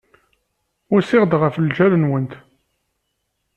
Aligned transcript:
Usiɣ-d 0.95 1.33
ɣef 1.41 1.55
lǧal-nwent. 1.65 2.33